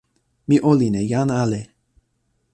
mi 0.47 0.57
olin 0.69 0.95
e 1.01 1.03
jan 1.11 1.29
ale. 1.43 1.61